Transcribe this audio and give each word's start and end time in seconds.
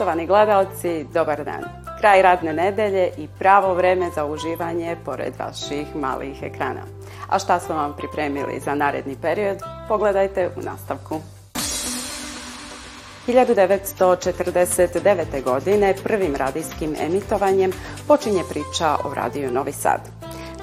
Poštovani 0.00 0.26
gledalci, 0.26 1.04
dobar 1.12 1.44
dan. 1.44 1.64
Kraj 2.00 2.22
radne 2.22 2.52
nedelje 2.52 3.10
i 3.18 3.28
pravo 3.38 3.74
vreme 3.74 4.10
za 4.14 4.24
uživanje 4.24 4.96
pored 5.04 5.32
vaših 5.38 5.96
malih 5.96 6.42
ekrana. 6.42 6.80
A 7.28 7.38
šta 7.38 7.60
smo 7.60 7.74
vam 7.74 7.96
pripremili 7.96 8.60
za 8.60 8.74
naredni 8.74 9.16
period, 9.22 9.58
pogledajte 9.88 10.50
u 10.56 10.60
nastavku. 10.62 11.20
1949. 13.26 15.42
godine 15.44 15.94
prvim 16.04 16.36
radijskim 16.36 16.96
emitovanjem 17.00 17.72
počinje 18.08 18.42
priča 18.50 18.96
o 19.04 19.14
radiju 19.14 19.50
Novi 19.50 19.72
Sad. 19.72 20.00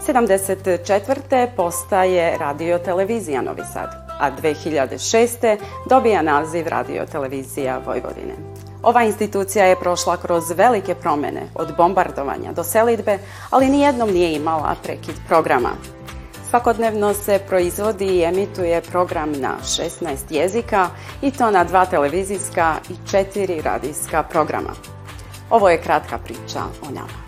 74. 0.07 1.47
postaje 1.55 2.37
radio 2.37 2.79
televizija 2.79 3.41
Novi 3.41 3.63
Sad, 3.73 3.89
a 4.19 4.31
2006. 4.41 5.57
dobija 5.89 6.21
naziv 6.21 6.67
radio 6.67 7.05
televizija 7.05 7.81
Vojvodine. 7.85 8.56
Ova 8.83 9.03
institucija 9.03 9.65
je 9.65 9.79
prošla 9.79 10.17
kroz 10.17 10.51
velike 10.51 10.95
promene, 10.95 11.49
od 11.55 11.75
bombardovanja 11.77 12.51
do 12.53 12.63
selidbe, 12.63 13.19
ali 13.49 13.69
nijednom 13.69 14.09
nije 14.09 14.35
imala 14.35 14.75
prekid 14.83 15.15
programa. 15.27 15.69
Svakodnevno 16.49 17.13
se 17.13 17.39
proizvodi 17.47 18.05
i 18.05 18.23
emituje 18.23 18.81
program 18.81 19.31
na 19.31 19.53
16 19.63 20.15
jezika 20.29 20.89
i 21.21 21.31
to 21.31 21.51
na 21.51 21.63
dva 21.63 21.85
televizijska 21.85 22.75
i 22.89 23.09
četiri 23.11 23.61
radijska 23.61 24.23
programa. 24.23 24.73
Ovo 25.49 25.69
je 25.69 25.81
kratka 25.81 26.17
priča 26.17 26.59
o 26.87 26.91
nama. 26.91 27.26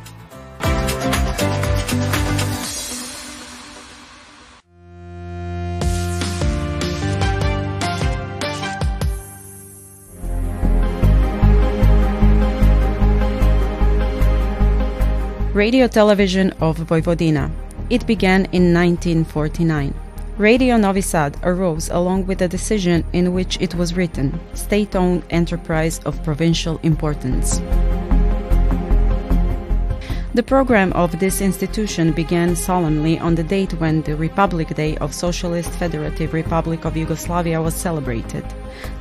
Radio 15.59 15.87
Television 15.89 16.51
of 16.61 16.77
Vojvodina. 16.77 17.51
It 17.89 18.07
began 18.07 18.45
in 18.53 18.73
1949. 18.73 19.93
Radio 20.37 20.77
Novi 20.77 21.01
Sad 21.01 21.35
arose 21.43 21.89
along 21.89 22.27
with 22.27 22.41
a 22.41 22.47
decision 22.47 23.03
in 23.11 23.33
which 23.33 23.59
it 23.59 23.75
was 23.75 23.93
written, 23.93 24.39
state 24.53 24.95
owned 24.95 25.23
enterprise 25.31 25.99
of 26.05 26.23
provincial 26.23 26.79
importance. 26.83 27.59
The 30.33 30.45
program 30.47 30.93
of 30.93 31.19
this 31.19 31.41
institution 31.41 32.13
began 32.13 32.55
solemnly 32.55 33.19
on 33.19 33.35
the 33.35 33.43
date 33.43 33.73
when 33.81 34.01
the 34.03 34.15
Republic 34.15 34.73
Day 34.75 34.95
of 34.99 35.13
Socialist 35.13 35.71
Federative 35.71 36.33
Republic 36.33 36.85
of 36.85 36.95
Yugoslavia 36.95 37.61
was 37.61 37.75
celebrated, 37.75 38.45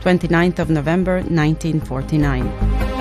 29th 0.01 0.59
of 0.59 0.71
November 0.71 1.19
1949. 1.19 2.98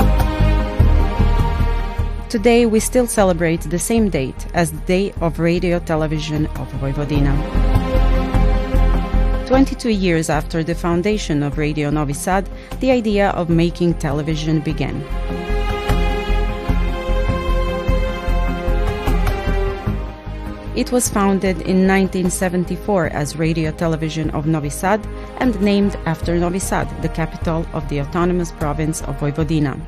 Today 2.29 2.65
we 2.65 2.81
still 2.81 3.07
celebrate 3.07 3.61
the 3.61 3.79
same 3.79 4.09
date 4.09 4.47
as 4.53 4.69
the 4.73 4.81
Day 4.81 5.13
of 5.21 5.39
Radio 5.39 5.79
Television 5.79 6.47
of 6.57 6.67
Vojvodina. 6.73 7.33
22 9.47 9.91
years 9.91 10.29
after 10.29 10.61
the 10.61 10.75
foundation 10.75 11.41
of 11.41 11.57
Radio 11.57 11.89
Novi 11.89 12.11
Sad, 12.11 12.49
the 12.81 12.91
idea 12.91 13.29
of 13.29 13.49
making 13.49 13.93
television 13.93 14.59
began. 14.59 15.01
It 20.75 20.91
was 20.91 21.07
founded 21.07 21.61
in 21.61 21.87
1974 21.87 23.05
as 23.05 23.37
Radio 23.37 23.71
Television 23.71 24.31
of 24.31 24.45
Novi 24.45 24.69
Sad 24.69 25.07
and 25.37 25.59
named 25.61 25.95
after 26.05 26.37
Novi 26.37 26.59
Sad, 26.59 26.89
the 27.01 27.07
capital 27.07 27.65
of 27.71 27.87
the 27.87 28.01
autonomous 28.01 28.51
province 28.51 29.01
of 29.03 29.17
Vojvodina. 29.17 29.79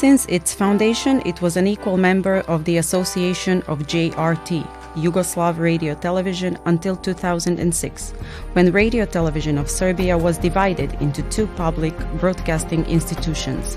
Since 0.00 0.24
its 0.30 0.54
foundation, 0.54 1.20
it 1.26 1.42
was 1.42 1.58
an 1.58 1.66
equal 1.66 1.98
member 1.98 2.36
of 2.48 2.64
the 2.64 2.78
Association 2.78 3.60
of 3.68 3.80
JRT, 3.80 4.66
Yugoslav 4.94 5.58
Radio 5.58 5.94
Television, 5.94 6.56
until 6.64 6.96
2006, 6.96 8.12
when 8.54 8.72
Radio 8.72 9.04
Television 9.04 9.58
of 9.58 9.68
Serbia 9.68 10.16
was 10.16 10.38
divided 10.38 10.94
into 11.02 11.20
two 11.24 11.46
public 11.48 11.94
broadcasting 12.18 12.86
institutions 12.86 13.76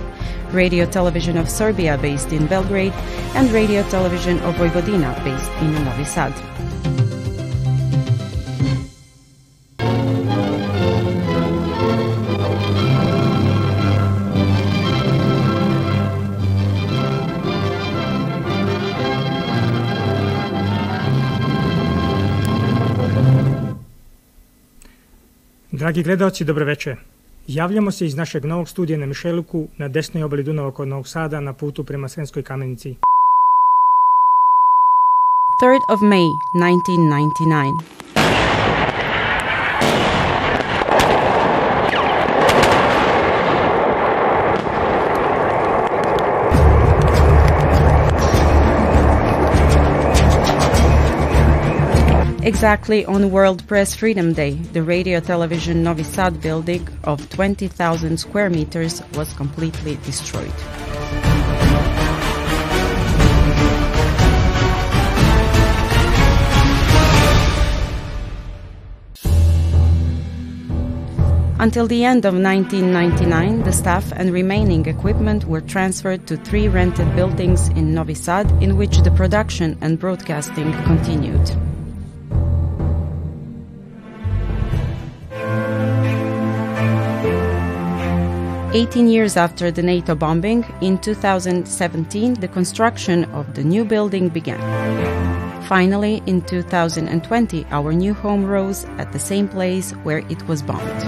Radio 0.54 0.86
Television 0.86 1.36
of 1.36 1.50
Serbia, 1.50 1.98
based 1.98 2.32
in 2.32 2.48
Belgrade, 2.48 2.94
and 3.36 3.52
Radio 3.52 3.84
Television 3.90 4.40
of 4.44 4.56
Vojvodina, 4.56 5.14
based 5.26 5.52
in 5.62 5.74
Novi 5.84 6.06
Sad. 6.06 6.73
Dragi 25.84 26.04
gledalci, 26.04 26.46
dobroveče. 26.46 26.96
Javljamo 27.48 27.92
se 27.92 28.06
iz 28.06 28.16
našeg 28.16 28.46
novog 28.46 28.70
studija 28.70 28.98
na 29.00 29.06
Mišeluku 29.06 29.68
na 29.78 29.88
desnoj 29.88 30.24
obali 30.24 30.44
Dunava 30.44 30.72
kod 30.72 30.88
Novog 30.88 31.08
Sada 31.08 31.40
na 31.40 31.54
putu 31.54 31.84
prema 31.84 32.08
Srenskoj 32.08 32.44
kamenici. 32.44 32.96
3rd 35.64 35.94
of 35.94 36.00
May 36.00 36.30
1999. 36.54 38.03
Exactly 52.46 53.06
on 53.06 53.32
World 53.32 53.66
Press 53.70 53.96
Freedom 53.96 54.34
Day, 54.34 54.56
the 54.74 54.84
Radio 54.84 55.22
Television 55.22 55.82
Novi 55.82 56.04
Sad 56.04 56.42
building 56.42 56.86
of 57.06 57.30
20,000 57.30 58.18
square 58.18 58.50
meters 58.50 59.02
was 59.14 59.32
completely 59.32 59.96
destroyed. 60.04 60.52
Until 71.60 71.88
the 71.88 72.04
end 72.04 72.26
of 72.26 72.34
1999, 72.34 73.64
the 73.64 73.72
staff 73.72 74.12
and 74.18 74.34
remaining 74.34 74.86
equipment 74.88 75.46
were 75.46 75.62
transferred 75.62 76.28
to 76.28 76.36
three 76.36 76.68
rented 76.68 77.16
buildings 77.16 77.70
in 77.70 77.94
Novi 77.94 78.16
Sad, 78.16 78.52
in 78.62 78.76
which 78.76 78.98
the 78.98 79.12
production 79.12 79.78
and 79.80 79.98
broadcasting 79.98 80.74
continued. 80.84 81.50
18 88.76 89.08
years 89.08 89.38
after 89.38 89.70
the 89.70 89.84
NATO 89.84 90.16
bombing, 90.16 90.66
in 90.82 90.98
2017, 90.98 92.34
the 92.34 92.48
construction 92.48 93.26
of 93.26 93.54
the 93.54 93.64
new 93.64 93.86
building 93.86 94.30
began. 94.30 94.60
Finally, 95.66 96.24
in 96.26 96.42
2020, 96.42 97.68
our 97.70 97.94
new 97.94 98.16
home 98.16 98.44
rose 98.44 98.86
at 98.98 99.14
the 99.14 99.20
same 99.20 99.48
place 99.48 99.92
where 100.02 100.24
it 100.28 100.48
was 100.48 100.64
bombed. 100.64 101.04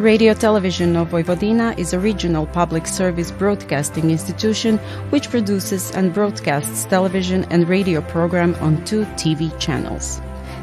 Radio 0.00 0.34
Television 0.34 0.94
of 0.94 1.08
Vojvodina 1.08 1.76
is 1.76 1.92
a 1.92 1.98
regional 1.98 2.46
public 2.46 2.86
service 2.86 3.32
broadcasting 3.32 4.12
institution 4.12 4.78
which 5.10 5.30
produces 5.30 5.90
and 5.96 6.14
broadcasts 6.14 6.84
television 6.84 7.42
and 7.46 7.68
radio 7.68 8.00
program 8.02 8.54
on 8.60 8.84
two 8.84 9.04
TV 9.16 9.50
channels. 9.58 10.20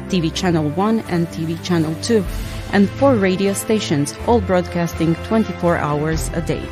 TV 0.08 0.34
Channel 0.34 0.70
1 0.70 1.00
and 1.10 1.26
TV 1.28 1.62
Channel 1.62 1.94
2 2.02 2.24
and 2.72 2.88
four 2.88 3.14
radio 3.14 3.52
stations, 3.52 4.14
all 4.26 4.40
broadcasting 4.40 5.14
24 5.26 5.76
hours 5.76 6.30
a 6.34 6.42
day. 6.42 6.62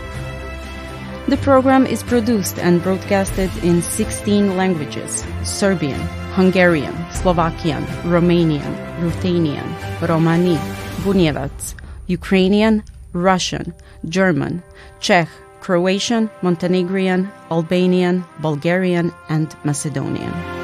The 1.29 1.37
program 1.37 1.87
is 1.87 2.03
produced 2.03 2.59
and 2.59 2.83
broadcasted 2.83 3.51
in 3.63 3.83
16 3.83 4.57
languages 4.57 5.25
Serbian, 5.45 6.01
Hungarian, 6.35 6.97
Slovakian, 7.13 7.85
Romanian, 8.03 8.75
Ruthenian, 9.01 9.69
Romani, 10.03 10.57
Bunjevac, 11.05 11.75
Ukrainian, 12.07 12.83
Russian, 13.13 13.75
German, 14.09 14.63
Czech, 14.99 15.29
Croatian, 15.61 16.31
Montenegrin, 16.43 17.31
Albanian, 17.51 18.25
Bulgarian, 18.41 19.13
and 19.29 19.55
Macedonian. 19.63 20.60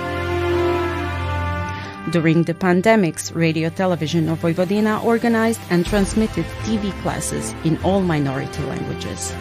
During 2.10 2.44
the 2.44 2.54
pandemics, 2.54 3.34
Radio 3.34 3.68
Television 3.68 4.28
of 4.28 4.38
Vojvodina 4.38 5.02
organized 5.02 5.60
and 5.70 5.84
transmitted 5.84 6.44
TV 6.62 6.92
classes 7.02 7.52
in 7.64 7.82
all 7.82 8.00
minority 8.00 8.62
languages. 8.62 9.34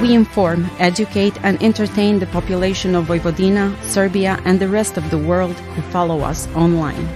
We 0.00 0.14
inform, 0.14 0.70
educate, 0.78 1.36
and 1.42 1.60
entertain 1.60 2.20
the 2.20 2.26
population 2.26 2.94
of 2.94 3.06
Vojvodina, 3.06 3.74
Serbia, 3.82 4.40
and 4.44 4.60
the 4.60 4.68
rest 4.68 4.96
of 4.96 5.10
the 5.10 5.18
world 5.18 5.56
who 5.74 5.82
follow 5.90 6.20
us 6.20 6.46
online. 6.54 7.08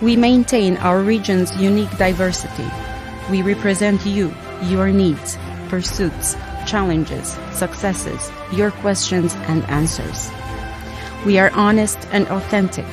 We 0.00 0.14
maintain 0.14 0.76
our 0.76 1.00
region's 1.00 1.54
unique 1.56 1.90
diversity. 1.98 2.70
We 3.32 3.42
represent 3.42 4.06
you, 4.06 4.32
your 4.62 4.92
needs, 4.92 5.36
pursuits, 5.68 6.36
challenges, 6.66 7.36
successes, 7.52 8.30
your 8.52 8.70
questions 8.70 9.34
and 9.48 9.64
answers. 9.64 10.30
We 11.24 11.38
are 11.38 11.50
honest 11.52 11.98
and 12.12 12.26
authentic. 12.28 12.86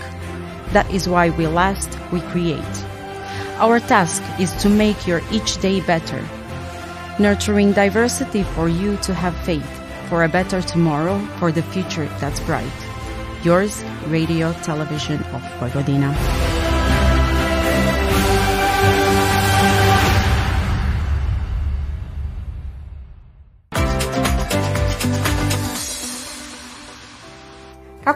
That 0.74 0.90
is 0.92 1.08
why 1.08 1.30
we 1.30 1.48
last, 1.48 1.90
we 2.12 2.20
create. 2.22 2.86
Our 3.58 3.80
task 3.80 4.22
is 4.40 4.52
to 4.62 4.70
make 4.70 5.08
your 5.08 5.22
each 5.32 5.60
day 5.62 5.82
better, 5.82 6.24
nurturing 7.20 7.72
diversity 7.72 8.44
for 8.44 8.68
you 8.68 8.98
to 8.98 9.14
have 9.14 9.36
faith, 9.46 9.70
for 10.10 10.24
a 10.24 10.30
better 10.30 10.62
tomorrow, 10.62 11.20
for 11.40 11.52
the 11.52 11.64
future 11.64 12.06
that's 12.20 12.40
bright. 12.42 12.68
Yours, 13.44 13.84
Radio 14.08 14.52
Television 14.62 15.24
of 15.34 15.42
Vojvodina. 15.60 16.47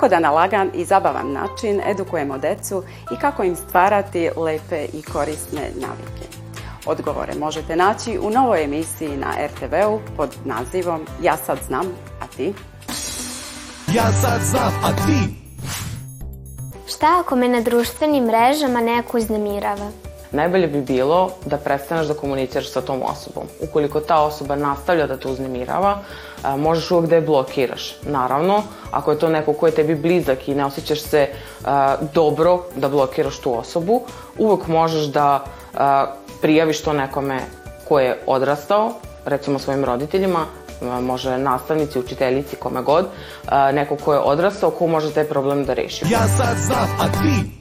Kako 0.01 0.09
da 0.09 0.19
na 0.19 0.31
lagan 0.31 0.71
i 0.73 0.85
zabavan 0.85 1.31
način 1.31 1.81
edukujemo 1.85 2.37
decu 2.37 2.83
i 3.11 3.19
kako 3.19 3.43
im 3.43 3.55
stvarati 3.55 4.29
lepe 4.37 4.85
i 4.93 5.01
korisne 5.01 5.61
navike? 5.61 6.37
Odgovore 6.85 7.33
možete 7.39 7.75
naći 7.75 8.19
u 8.21 8.29
novoj 8.29 8.63
emisiji 8.63 9.17
na 9.17 9.27
RTV-u 9.45 9.99
pod 10.17 10.29
nazivom 10.45 11.05
Ja 11.23 11.37
sad 11.37 11.57
znam, 11.67 11.85
a 12.21 12.27
ti? 12.37 12.53
Ja 13.95 14.11
sad 14.21 14.41
znam, 14.41 14.73
a 14.83 14.95
ti? 15.05 15.35
Šta 16.87 17.19
ako 17.19 17.35
me 17.35 17.47
na 17.47 17.61
društvenim 17.61 18.23
mrežama 18.23 18.81
neko 18.81 19.17
uznemirava? 19.17 19.91
Najbolje 20.31 20.67
bi 20.67 20.81
bilo 20.81 21.31
da 21.45 21.57
prestaneš 21.57 22.07
da 22.07 22.13
komuniciraš 22.13 22.71
sa 22.71 22.81
tom 22.81 23.01
osobom. 23.03 23.43
Ukoliko 23.61 23.99
ta 23.99 24.21
osoba 24.23 24.55
nastavlja 24.55 25.07
da 25.07 25.17
te 25.17 25.27
uznemirava, 25.27 25.97
možeš 26.57 26.91
uvek 26.91 27.09
da 27.09 27.15
je 27.15 27.21
blokiraš. 27.21 27.95
Naravno, 28.03 28.63
ako 28.91 29.11
je 29.11 29.19
to 29.19 29.29
neko 29.29 29.53
ko 29.53 29.65
je 29.65 29.71
tebi 29.71 29.95
blizak 29.95 30.47
i 30.47 30.55
ne 30.55 30.65
osjećaš 30.65 31.01
se 31.01 31.27
dobro 32.13 32.63
da 32.75 32.89
blokiraš 32.89 33.37
tu 33.37 33.59
osobu, 33.59 34.01
uvek 34.37 34.67
možeš 34.67 35.05
da 35.05 35.43
prijaviš 36.41 36.81
to 36.81 36.93
nekome 36.93 37.39
ko 37.87 37.99
je 37.99 38.23
odrastao, 38.27 38.93
recimo 39.25 39.59
svojim 39.59 39.85
roditeljima, 39.85 40.45
može 41.01 41.37
nastavnici, 41.37 41.99
učiteljici, 41.99 42.55
kome 42.55 42.81
god, 42.81 43.05
neko 43.73 43.95
ko 43.95 44.13
je 44.13 44.19
odrastao, 44.19 44.71
ko 44.71 44.87
može 44.87 45.13
taj 45.13 45.25
problem 45.25 45.65
da 45.65 45.73
reši. 45.73 46.05
Ja 46.09 46.27
sad 46.27 46.57
znam, 46.57 46.89
a 46.99 47.05
ti? 47.07 47.60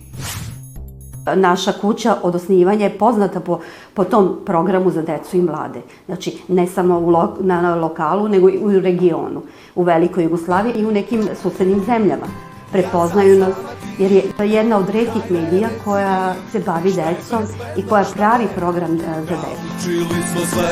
Naša 1.35 1.73
kuća 1.73 2.17
od 2.23 2.35
osnivanja 2.35 2.85
je 2.85 2.99
poznata 2.99 3.41
po, 3.41 3.61
po 3.95 4.05
tom 4.05 4.39
programu 4.47 4.91
za 4.91 5.03
decu 5.03 5.37
i 5.37 5.43
mlade. 5.43 5.81
Znači, 6.07 6.39
ne 6.49 6.67
samo 6.67 6.99
u 6.99 7.11
lo, 7.11 7.37
na, 7.41 7.75
lokalu, 7.75 8.29
nego 8.29 8.49
i 8.49 8.59
u 8.59 8.81
regionu, 8.81 9.43
u 9.75 9.83
Velikoj 9.83 10.25
Jugoslaviji 10.25 10.75
i 10.77 10.87
u 10.87 10.93
nekim 10.93 11.29
susednim 11.43 11.83
zemljama. 11.87 12.27
Prepoznaju 12.73 13.39
nas, 13.39 13.55
jer 13.99 14.13
je 14.13 14.23
jedna 14.39 14.77
od 14.79 14.89
redkih 14.89 15.31
medija 15.31 15.69
koja 15.85 16.35
se 16.53 16.61
bavi 16.67 16.93
decom 16.93 17.43
i 17.77 17.87
koja 17.87 18.05
pravi 18.15 18.47
program 18.57 18.99
za 18.99 19.21
decu. 19.21 19.85
Čili 19.85 20.23
smo 20.33 20.41
sve, 20.41 20.69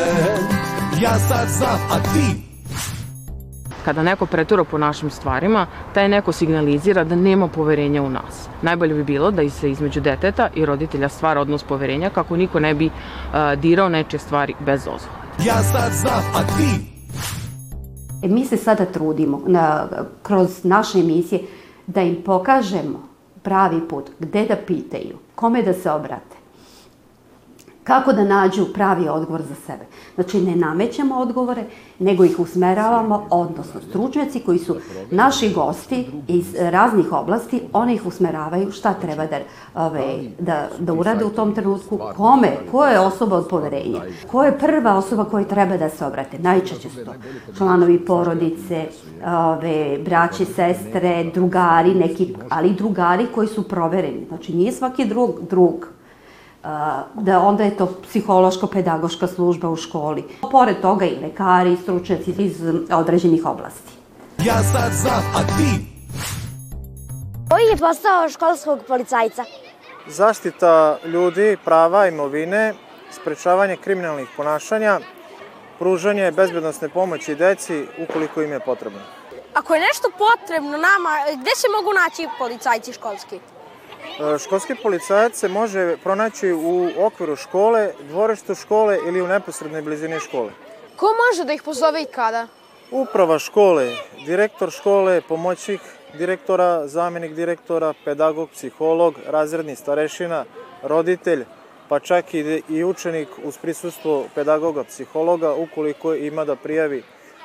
ja 1.03 1.19
sad 1.19 1.49
znam, 1.49 1.79
a 1.91 2.03
ti? 2.03 2.48
Kada 3.89 4.03
neko 4.03 4.27
pretura 4.27 4.65
po 4.65 4.79
našim 4.79 5.11
stvarima, 5.11 5.67
taj 5.95 6.09
neko 6.09 6.33
signalizira 6.33 7.05
da 7.05 7.17
nema 7.17 7.49
poverenja 7.49 8.03
u 8.03 8.11
nas. 8.11 8.49
Najbolje 8.63 8.95
bi 8.95 9.05
bilo 9.05 9.31
da 9.31 9.51
se 9.51 9.71
između 9.71 10.01
deteta 10.01 10.49
i 10.55 10.67
roditelja 10.67 11.09
stvara 11.09 11.41
odnos 11.41 11.63
poverenja 11.63 12.11
kako 12.11 12.37
niko 12.37 12.61
ne 12.61 12.75
bi 12.75 12.87
uh, 12.87 12.93
dirao 13.61 13.89
nečije 13.89 14.21
stvari 14.21 14.55
bez 14.61 14.85
dozvole. 14.85 15.17
Ja 15.45 15.63
sad 15.63 15.93
znam, 15.93 16.25
a 16.35 16.43
ti? 16.43 16.87
E, 18.23 18.29
mi 18.29 18.45
se 18.45 18.57
sada 18.57 18.85
trudimo 18.85 19.43
na, 19.47 19.89
kroz 20.23 20.65
naše 20.65 20.99
emisije 20.99 21.41
da 21.87 22.03
im 22.03 22.23
pokažemo 22.27 23.09
pravi 23.43 23.81
put, 23.89 24.11
gde 24.19 24.45
da 24.45 24.57
pitaju, 24.57 25.17
kome 25.35 25.63
da 25.63 25.73
se 25.73 25.91
obrate 25.91 26.38
kako 27.89 28.13
da 28.13 28.25
nađu 28.25 28.65
pravi 28.75 29.09
odgovor 29.09 29.43
za 29.43 29.55
sebe. 29.55 29.85
Znači, 30.15 30.41
ne 30.41 30.57
namećemo 30.57 31.19
odgovore, 31.19 31.65
nego 31.99 32.25
ih 32.25 32.41
usmeravamo, 32.41 33.27
odnosno 33.31 33.81
stručnjaci 33.89 34.41
koji 34.41 34.59
su 34.59 34.77
naši 35.11 35.53
gosti 35.53 36.07
iz 36.29 36.55
raznih 36.59 37.13
oblasti, 37.13 37.63
oni 37.73 37.95
ih 37.95 38.07
usmeravaju 38.07 38.73
šta 38.73 38.95
treba 38.95 39.27
da, 39.27 39.39
ove, 39.75 40.03
da, 40.39 40.69
da 40.79 40.93
urade 40.93 41.25
u 41.25 41.31
tom 41.31 41.55
trenutku, 41.55 41.99
kome, 42.17 42.57
ko 42.71 42.85
je 42.85 43.01
osoba 43.01 43.37
od 43.37 43.49
poverenja, 43.49 44.01
ko 44.31 44.45
je 44.45 44.59
prva 44.59 44.97
osoba 44.97 45.25
koja 45.25 45.45
treba 45.45 45.77
da 45.77 45.89
se 45.89 46.07
obrate. 46.07 46.39
Najčešće 46.39 46.91
su 46.91 47.05
to 47.05 47.13
članovi 47.57 48.05
porodice, 48.05 48.87
ove, 49.27 49.99
braći, 50.05 50.45
sestre, 50.45 51.31
drugari, 51.35 51.95
neki, 51.95 52.35
ali 52.51 52.75
drugari 52.75 53.27
koji 53.35 53.49
su 53.49 53.69
provereni. 53.69 54.25
Znači, 54.29 54.53
nije 54.53 54.73
svaki 54.73 55.05
drug, 55.05 55.31
drug 55.51 55.98
da 57.15 57.41
onda 57.41 57.65
je 57.65 57.77
to 57.77 57.87
psihološko-pedagoška 58.03 59.27
služba 59.27 59.71
u 59.71 59.77
školi. 59.77 60.25
Pored 60.51 60.81
toga 60.81 61.05
i 61.05 61.19
lekari, 61.23 61.77
stručnjaci 61.83 62.35
iz 62.39 62.63
određenih 62.93 63.47
oblasti. 63.47 63.93
Ja 64.45 64.63
sad 64.63 64.93
znam, 64.93 65.23
a 65.37 65.41
ti? 65.43 65.99
Koji 67.51 67.65
je 67.65 67.77
postao 67.77 68.29
školskog 68.29 68.79
policajca? 68.89 69.45
Zaštita 70.07 70.99
ljudi, 71.05 71.57
prava, 71.65 72.07
imovine, 72.07 72.75
sprečavanje 73.11 73.77
kriminalnih 73.77 74.29
ponašanja, 74.37 75.01
pružanje 75.79 76.33
bezbednostne 76.33 76.89
pomoći 76.89 77.35
deci 77.35 77.87
ukoliko 77.99 78.43
im 78.43 78.53
je 78.53 78.61
potrebno. 78.61 79.01
Ako 79.55 79.75
je 79.75 79.81
nešto 79.81 80.09
potrebno 80.19 80.71
nama, 80.71 81.13
gde 81.41 81.51
se 81.57 81.67
mogu 81.77 81.93
naći 81.93 82.29
policajci 82.39 82.93
školski? 82.93 83.41
E, 84.35 84.39
školski 84.39 84.75
policajac 84.83 85.37
se 85.37 85.49
može 85.49 85.97
pronaći 86.03 86.53
u 86.53 86.91
okviru 86.99 87.37
škole, 87.37 87.91
dvorištu 88.09 88.55
škole 88.55 88.99
ili 89.07 89.23
u 89.23 89.27
neposrednoj 89.27 89.83
blizini 89.83 90.21
škole. 90.21 90.51
Ko 90.97 91.07
može 91.07 91.45
da 91.45 91.53
ih 91.53 91.63
pozove 91.63 92.03
i 92.03 92.07
kada? 92.07 92.47
Uprava 92.91 93.39
škole, 93.39 93.97
direktor 94.27 94.71
škole, 94.71 95.21
pomoćnik 95.29 95.81
direktora, 96.19 96.89
zamenik 96.89 97.35
direktora, 97.35 97.93
pedagog, 98.05 98.51
psiholog, 98.51 99.15
razredni 99.27 99.77
starešina, 99.77 100.45
roditelj, 100.83 101.45
pa 101.89 102.01
čak 102.01 102.35
i, 102.35 102.63
i 102.69 102.85
učenik 102.85 103.29
uz 103.45 103.59
prisustvo 103.59 104.27
pedagoga, 104.35 104.85
psihologa, 104.85 105.55
ukoliko 105.55 106.15
ima 106.15 106.45
da 106.45 106.57
prijavi 106.57 107.03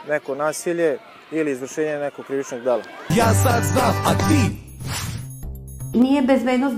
neko 0.08 0.36
nasilje 0.36 0.98
ili 1.32 1.52
izvršenje 1.52 1.98
nekog 1.98 2.26
krivičnog 2.26 2.62
dela. 2.62 2.84
Ja 3.10 3.34
sad 3.34 3.64
znam, 3.64 3.96
a 4.06 4.14
ti? 4.18 4.63
Nije 5.94 6.22
bezbednost 6.22 6.76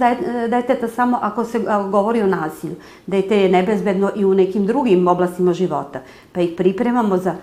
deteta 0.49 0.87
samo 0.87 1.19
ako 1.21 1.45
se 1.45 1.59
govori 1.91 2.21
o 2.21 2.27
nasilju. 2.27 2.75
Dete 3.07 3.37
je 3.37 3.49
nebezbedno 3.49 4.11
i 4.15 4.25
u 4.25 4.33
nekim 4.33 4.65
drugim 4.65 5.07
oblastima 5.07 5.53
života, 5.53 6.01
pa 6.31 6.41
ih 6.41 6.53
pripremamo 6.57 7.17
za 7.17 7.35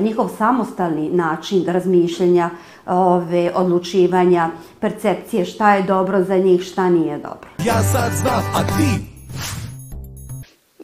njihov 0.00 0.28
samostalni 0.38 1.10
način 1.10 1.64
razmišljanja, 1.66 2.50
ove, 2.86 3.52
odlučivanja, 3.54 4.50
percepcije 4.80 5.44
šta 5.44 5.74
je 5.74 5.82
dobro 5.82 6.22
za 6.22 6.38
njih, 6.38 6.62
šta 6.62 6.90
nije 6.90 7.18
dobro. 7.18 7.48
Ja 7.64 7.82
sad 7.82 8.12
znam, 8.12 8.42
a 8.54 8.62
ti? 8.62 9.18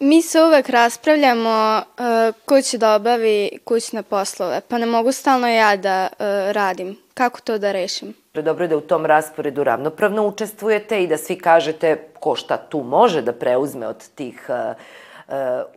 Mi 0.00 0.22
se 0.22 0.42
uvek 0.42 0.68
raspravljamo 0.68 1.78
uh, 1.78 2.34
ko 2.44 2.62
će 2.62 2.78
da 2.78 2.94
obavi 2.94 3.58
kućne 3.64 4.02
poslove, 4.02 4.60
pa 4.68 4.78
ne 4.78 4.86
mogu 4.86 5.12
stalno 5.12 5.48
ja 5.48 5.76
da 5.76 6.08
uh, 6.12 6.16
radim. 6.52 6.96
Kako 7.14 7.40
to 7.40 7.58
da 7.58 7.72
rešim? 7.72 8.14
Dobro 8.34 8.64
je 8.64 8.68
da 8.68 8.76
u 8.76 8.80
tom 8.80 9.06
rasporedu 9.06 9.64
ravnopravno 9.64 10.26
učestvujete 10.26 11.02
i 11.02 11.06
da 11.06 11.16
svi 11.16 11.38
kažete 11.38 12.08
ko 12.20 12.36
šta 12.36 12.56
tu 12.56 12.82
može 12.82 13.22
da 13.22 13.32
preuzme 13.32 13.86
od 13.86 14.08
tih 14.14 14.46
uh, 14.48 14.74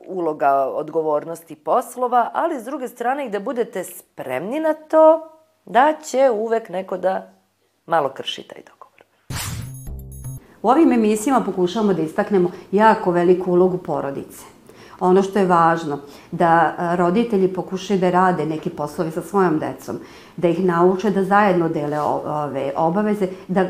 uloga, 0.06 0.54
odgovornosti 0.54 1.56
poslova, 1.56 2.32
ali 2.34 2.60
s 2.60 2.64
druge 2.64 2.88
strane 2.88 3.26
i 3.26 3.30
da 3.30 3.40
budete 3.40 3.84
spremni 3.84 4.60
na 4.60 4.74
to 4.74 5.30
da 5.66 5.94
će 6.04 6.30
uvek 6.30 6.70
neko 6.70 6.98
da 6.98 7.34
malo 7.86 8.10
krši 8.10 8.44
taj 8.44 8.62
dogovor. 8.62 8.77
U 10.62 10.70
ovim 10.70 10.92
emisijama 10.92 11.46
pokušavamo 11.46 11.94
da 11.94 12.02
istaknemo 12.02 12.52
jako 12.72 13.12
veliku 13.12 13.52
ulogu 13.52 13.78
porodice. 13.78 14.46
Ono 15.00 15.24
što 15.24 15.40
je 15.40 15.46
važno, 15.46 16.00
da 16.32 16.76
roditelji 16.96 17.54
pokušaju 17.54 18.00
da 18.00 18.10
rade 18.10 18.46
neki 18.46 18.70
poslovi 18.70 19.12
sa 19.12 19.22
svojom 19.22 19.60
decom, 19.60 20.00
da 20.38 20.48
ih 20.48 20.66
nauče 20.66 21.10
da 21.10 21.24
zajedno 21.24 21.70
dele 21.70 22.00
ove 22.02 22.72
obaveze, 22.76 23.28
da 23.48 23.64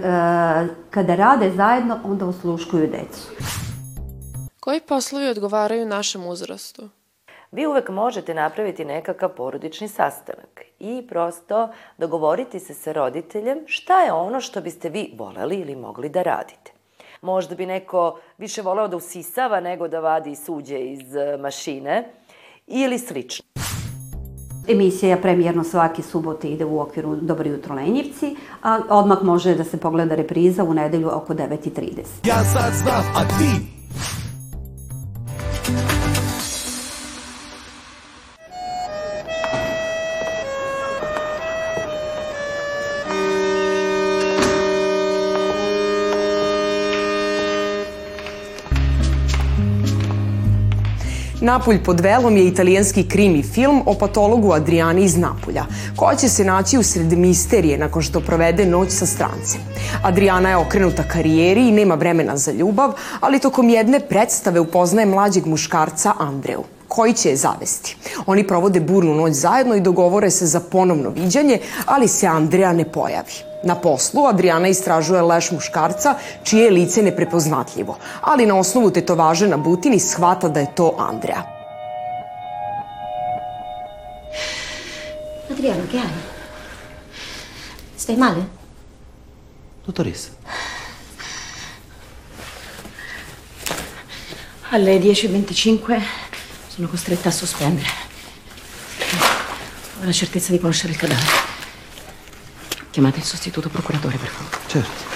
kada 0.90 1.16
rade 1.16 1.52
zajedno, 1.52 2.00
onda 2.04 2.26
osluškuju 2.26 2.88
decu. 2.88 3.32
Koji 4.60 4.82
poslovi 4.82 5.28
odgovaraju 5.28 5.86
našem 5.86 6.26
uzrastu? 6.28 6.90
Vi 7.52 7.68
uvek 7.68 7.90
možete 7.90 8.34
napraviti 8.34 8.86
nekakav 8.86 9.30
porodični 9.30 9.88
sastanak 9.88 10.62
i 10.80 11.08
prosto 11.10 11.70
dogovoriti 11.98 12.60
se 12.60 12.74
sa 12.74 12.92
roditeljem 12.92 13.60
šta 13.66 14.02
je 14.02 14.14
ono 14.14 14.42
što 14.42 14.62
biste 14.62 14.90
vi 14.90 15.14
voleli 15.18 15.56
ili 15.56 15.76
mogli 15.76 16.10
da 16.10 16.22
radite. 16.22 16.77
Možda 17.22 17.56
bi 17.56 17.66
neko 17.66 18.20
više 18.38 18.62
voleo 18.62 18.88
da 18.88 18.98
usisava 18.98 19.60
nego 19.60 19.88
da 19.88 20.00
vadi 20.00 20.36
suđe 20.36 20.80
iz 20.80 21.16
e, 21.16 21.38
mašine 21.38 22.12
ili 22.68 23.00
slično. 23.00 23.46
Emisija 24.68 25.18
premijerno 25.18 25.64
svake 25.64 26.02
subote 26.02 26.48
ide 26.48 26.66
u 26.66 26.80
okviru 26.80 27.16
Dobro 27.16 27.50
jutro 27.50 27.76
Lenjivci, 27.76 28.36
a 28.64 28.80
odmah 28.90 29.24
može 29.24 29.56
da 29.56 29.64
se 29.64 29.78
pogleda 29.78 30.16
repriza 30.16 30.64
u 30.64 30.74
nedelju 30.74 31.10
oko 31.14 31.34
9.30. 31.34 32.28
Ja 32.28 32.44
sad 32.44 32.74
znam, 32.74 33.04
a 33.16 33.22
ti? 33.40 33.77
Napulj 51.48 51.84
pod 51.84 52.00
velom 52.00 52.38
je 52.38 52.48
italijanski 52.48 53.04
krimi 53.10 53.44
film 53.44 53.82
o 53.86 53.94
patologu 53.94 54.52
Adriani 54.52 55.04
iz 55.04 55.18
Napulja, 55.18 55.66
koja 55.96 56.16
će 56.16 56.30
se 56.30 56.44
naći 56.46 56.78
usred 56.78 57.18
misterije 57.18 57.78
nakon 57.78 58.02
što 58.02 58.20
provede 58.20 58.66
noć 58.66 58.92
sa 58.92 59.06
strancem. 59.06 59.62
Adriana 60.04 60.50
je 60.50 60.58
okrenuta 60.58 61.04
karijeri 61.04 61.68
i 61.68 61.72
nema 61.72 61.96
vremena 61.96 62.38
za 62.38 62.52
ljubav, 62.52 62.94
ali 63.20 63.40
tokom 63.40 63.70
jedne 63.70 64.00
predstave 64.00 64.60
upoznaje 64.60 65.06
mlađeg 65.06 65.46
muškarca 65.46 66.14
Andreu 66.20 66.64
koji 66.88 67.14
će 67.14 67.30
je 67.30 67.36
zavesti. 67.36 67.98
Oni 68.26 68.48
provode 68.48 68.80
burnu 68.80 69.16
noć 69.16 69.34
zajedno 69.34 69.76
i 69.76 69.82
dogovore 69.82 70.30
se 70.32 70.46
za 70.46 70.60
ponovno 70.60 71.10
viđanje, 71.10 71.60
ali 71.86 72.08
se 72.08 72.28
Andreja 72.28 72.74
ne 72.74 72.92
pojavi. 72.92 73.34
Na 73.64 73.76
poslu 73.76 74.26
Adriana 74.26 74.68
istražuje 74.68 75.22
leš 75.22 75.52
muškarca, 75.52 76.16
čije 76.44 76.64
je 76.64 76.72
lice 76.72 77.04
neprepoznatljivo, 77.04 77.98
ali 78.22 78.46
na 78.46 78.60
osnovu 78.60 78.92
tetovaže 78.92 79.48
na 79.48 79.58
butini 79.58 80.00
shvata 80.00 80.50
da 80.50 80.60
je 80.60 80.76
to 80.76 80.96
Andreja. 80.98 81.58
Adriano, 85.52 85.82
che 85.92 85.98
hai? 85.98 86.10
Stai 87.96 88.16
male? 88.16 88.46
Dottoressa. 89.86 90.30
Alle 94.70 95.00
10.25 95.00 96.27
sono 96.78 96.90
costretta 96.90 97.30
a 97.30 97.32
sospendere. 97.32 97.88
Ho 100.00 100.06
la 100.06 100.12
certezza 100.12 100.52
di 100.52 100.60
conoscere 100.60 100.94
il 100.94 101.00
cadavere. 101.00 101.26
Chiamate 102.92 103.18
il 103.18 103.24
sostituto 103.24 103.68
procuratore, 103.68 104.18
per 104.18 104.30
favore. 104.30 104.58
Certo. 104.68 105.16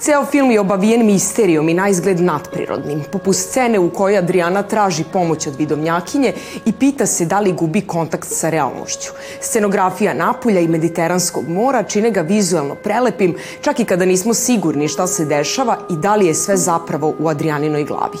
Ceo 0.00 0.24
film 0.26 0.50
je 0.50 0.60
obavijen 0.60 1.04
misterijom 1.04 1.68
i 1.68 1.74
na 1.74 1.88
izgled 1.88 2.20
nadprirodnim, 2.20 3.02
poput 3.12 3.34
scene 3.34 3.78
u 3.78 3.90
kojoj 3.90 4.18
Adriana 4.18 4.62
traži 4.62 5.04
pomoć 5.12 5.46
od 5.46 5.56
vidomnjakinje 5.56 6.34
i 6.64 6.72
pita 6.72 7.06
se 7.06 7.26
da 7.26 7.40
li 7.40 7.52
gubi 7.52 7.80
kontakt 7.80 8.28
sa 8.28 8.50
realnošću. 8.50 9.12
Scenografija 9.40 10.14
Napulja 10.14 10.60
i 10.60 10.68
Mediteranskog 10.68 11.48
mora 11.48 11.82
čine 11.82 12.10
ga 12.10 12.20
vizualno 12.20 12.74
prelepim, 12.74 13.36
čak 13.60 13.80
i 13.80 13.84
kada 13.84 14.04
nismo 14.04 14.34
sigurni 14.34 14.88
šta 14.88 15.06
se 15.06 15.24
dešava 15.24 15.78
i 15.90 15.96
da 15.96 16.14
li 16.14 16.26
je 16.26 16.34
sve 16.34 16.56
zapravo 16.56 17.14
u 17.18 17.28
Adrianinoj 17.28 17.84
glavi. 17.84 18.18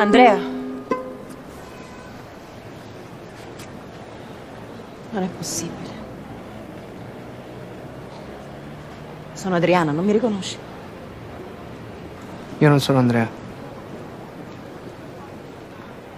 Andrea. 0.00 0.59
Non 5.10 5.22
è 5.22 5.28
possibile. 5.36 5.98
Sono 9.32 9.56
Adriana, 9.56 9.92
non 9.92 10.04
mi 10.04 10.12
riconosci? 10.12 10.56
Io 12.58 12.68
non 12.68 12.80
sono 12.80 12.98
Andrea. 12.98 13.28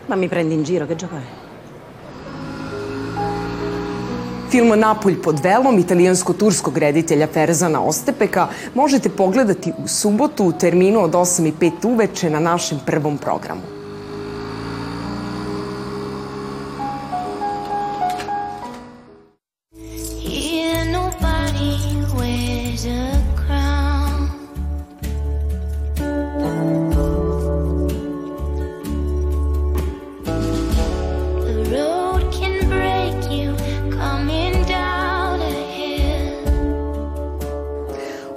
Ma 0.06 0.14
mi 0.16 0.28
prendi 0.28 0.54
in 0.54 0.62
giro, 0.62 0.86
che 0.86 0.96
gioco 0.96 1.16
è? 1.16 1.20
Film 4.48 4.74
Napulj 4.74 5.16
pod 5.16 5.40
velom 5.40 5.78
italijansko-turskog 5.78 6.76
reditelja 6.76 7.26
Ferzana 7.26 7.80
Ostepeka 7.80 8.48
možete 8.74 9.08
pogledati 9.08 9.72
u 9.78 9.88
subotu 9.88 10.44
u 10.44 10.52
terminu 10.52 11.00
od 11.00 11.14
8 11.14 11.46
i 11.46 11.52
5 11.52 11.86
uveče 11.86 12.30
na 12.30 12.40
našem 12.40 12.80
prvom 12.86 13.18
programu. 13.18 13.81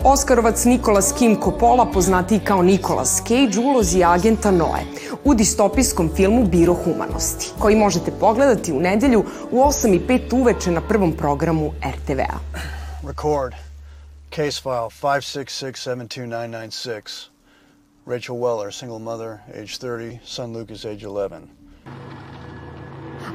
Oskarovac 0.07 0.65
Nikolas 0.65 1.13
Kim 1.17 1.41
Coppola, 1.41 1.85
poznatiji 1.85 2.39
kao 2.39 2.61
Nikolas 2.61 3.21
Cage, 3.27 3.59
ulozi 3.59 4.03
agenta 4.03 4.51
Noe 4.51 4.81
u 5.23 5.33
distopijskom 5.33 6.09
filmu 6.15 6.43
Biro 6.43 6.73
humanosti, 6.73 7.51
koji 7.59 7.75
možete 7.75 8.11
pogledati 8.19 8.73
u 8.73 8.79
nedelju 8.79 9.25
u 9.51 9.55
8 9.55 9.95
i 9.95 9.99
5 9.99 10.41
uveče 10.41 10.71
na 10.71 10.81
prvom 10.81 11.17
programu 11.17 11.73
RTV-a. 11.83 12.39
Record. 13.07 13.53
Case 14.29 14.61
file 14.61 14.89
566-72996. 15.01 17.27
Rachel 18.05 18.35
Weller, 18.35 18.79
single 18.79 18.99
mother, 18.99 19.37
age 19.49 19.73
30, 19.81 20.17
son 20.25 20.57
Lucas, 20.57 20.85
age 20.85 21.05
11. 21.05 21.41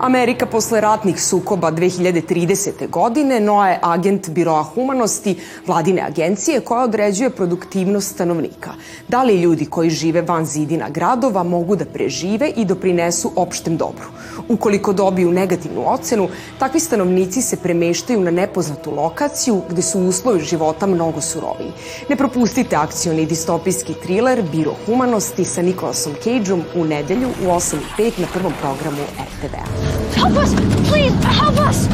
Amerika 0.00 0.46
posle 0.46 0.80
ratnih 0.80 1.22
sukoba 1.22 1.70
2030. 1.72 2.88
godine 2.90 3.40
Noa 3.40 3.68
je 3.68 3.78
agent 3.82 4.30
Biroa 4.30 4.62
humanosti, 4.62 5.36
vladine 5.66 6.02
agencije 6.02 6.60
koja 6.60 6.84
određuje 6.84 7.30
produktivnost 7.30 8.14
stanovnika. 8.14 8.70
Da 9.08 9.22
li 9.22 9.40
ljudi 9.40 9.66
koji 9.66 9.90
žive 9.90 10.22
van 10.22 10.46
zidina 10.46 10.88
gradova 10.88 11.42
mogu 11.42 11.76
da 11.76 11.84
prežive 11.84 12.48
i 12.56 12.64
doprinesu 12.64 13.32
opštem 13.36 13.76
dobru? 13.76 14.06
Ukoliko 14.48 14.92
dobiju 14.92 15.32
negativnu 15.32 15.84
ocenu, 15.86 16.28
takvi 16.58 16.80
stanovnici 16.80 17.42
se 17.42 17.56
premeštaju 17.56 18.20
na 18.20 18.30
nepoznatu 18.30 18.94
lokaciju 18.94 19.60
gde 19.70 19.82
su 19.82 20.00
uslovi 20.00 20.40
života 20.40 20.86
mnogo 20.86 21.20
suroviji. 21.20 21.72
Ne 22.08 22.16
propustite 22.16 22.76
akcioni 22.76 23.26
distopijski 23.26 23.94
thriller 24.02 24.42
Biro 24.52 24.74
humanosti 24.86 25.44
sa 25.44 25.62
Nikolasom 25.62 26.14
Cageom 26.24 26.62
u 26.74 26.84
nedelju 26.84 27.28
u 27.28 27.46
8.05 27.46 28.20
na 28.20 28.26
prvom 28.32 28.52
programu 28.62 29.04
RTV-a. 29.18 29.89
Help 30.14 30.36
us! 30.36 30.54
Please, 30.88 31.14
help 31.24 31.56
us! 31.58 31.88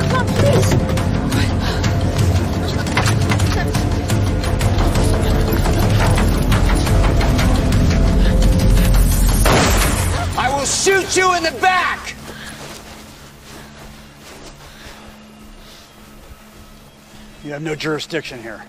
Come 0.00 0.12
on, 0.12 0.26
please! 0.26 0.74
I 10.38 10.48
will 10.54 10.66
shoot 10.66 11.16
you 11.16 11.34
in 11.36 11.42
the 11.42 11.58
back! 11.60 12.14
You 17.44 17.52
have 17.52 17.62
no 17.62 17.74
jurisdiction 17.74 18.42
here. 18.42 18.62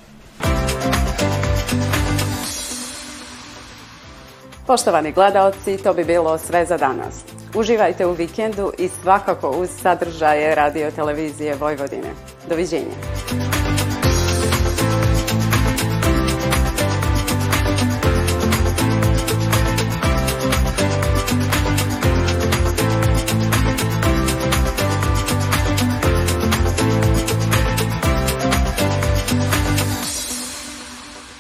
Poštovani 4.66 5.12
gledaoci, 5.12 5.78
to 5.84 5.94
bi 5.94 6.04
bilo 6.04 6.38
sve 6.38 6.66
za 6.66 6.78
danas. 6.78 7.39
Uživajte 7.56 8.06
u 8.06 8.14
vikendu 8.14 8.72
i 8.78 8.90
svakako 9.02 9.50
uz 9.50 9.70
sadržaje 9.82 10.56
radio 10.56 10.92
televizije 10.92 11.56
Vojvodine. 11.56 12.10
Doviđenja. 12.50 13.49